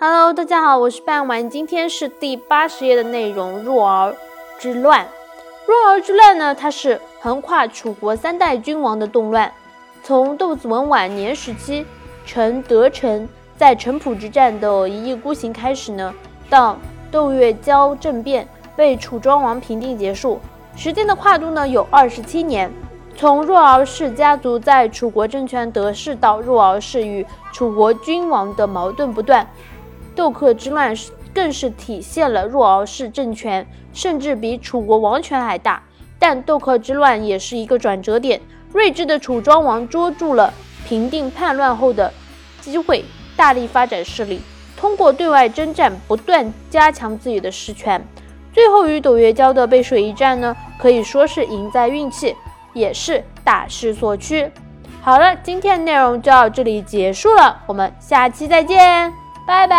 [0.00, 1.50] Hello，大家好，我是半碗。
[1.50, 3.64] 今天是第八十页的内容。
[3.64, 4.12] 若敖
[4.56, 5.08] 之乱，
[5.66, 9.52] 若敖之乱呢，它是横跨楚国三代君王的动乱。
[10.04, 11.84] 从窦子文晚年时期，
[12.24, 16.14] 陈德成在陈濮之战的一意孤行开始呢，
[16.48, 16.76] 到
[17.10, 18.46] 窦月娇政变
[18.76, 20.38] 被楚庄王平定结束，
[20.76, 22.72] 时间的跨度呢有二十七年。
[23.16, 29.44] 从若敖氏家族在楚国政权得势到若敖氏与楚国君王的矛盾不断。
[30.18, 30.92] 窦克之乱
[31.32, 35.80] 更是体现了若敖氏政权甚至比楚国王权还大，
[36.18, 38.40] 但窦克之乱也是一个转折点。
[38.72, 40.52] 睿智的楚庄王捉住了
[40.88, 42.12] 平定叛乱后的
[42.60, 43.04] 机会，
[43.36, 44.40] 大力发展势力，
[44.76, 48.04] 通过对外征战不断加强自己的实权。
[48.52, 52.34] 最后与窦月娇的背水一战呢，可以说是赢在运气，
[52.74, 54.50] 也是大势所趋。
[55.00, 59.12] 好了，今天的内容就到这里结束了，我们下期再见。
[59.46, 59.77] 拜拜。